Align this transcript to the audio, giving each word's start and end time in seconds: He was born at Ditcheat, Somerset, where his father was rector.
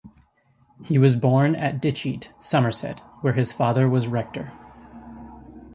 He 0.83 0.97
was 0.97 1.15
born 1.15 1.53
at 1.55 1.79
Ditcheat, 1.79 2.29
Somerset, 2.39 3.01
where 3.21 3.33
his 3.33 3.53
father 3.53 3.87
was 3.87 4.07
rector. 4.07 4.51